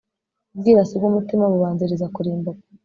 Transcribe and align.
ubwirasi 0.53 0.93
bw'umutima 0.99 1.43
bubanziriza 1.51 2.05
kurimbuka 2.15 2.63